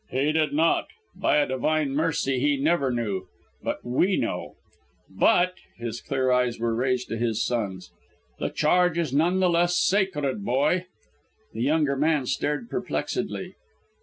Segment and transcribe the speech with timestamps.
[0.09, 3.27] "He did not; by a divine mercy, he never knew
[3.61, 4.55] what we know.
[5.07, 7.91] But" his clear eyes were raised to his son's
[8.39, 10.87] "the charge is none the less sacred, boy!"
[11.53, 13.53] The younger man stared perplexedly.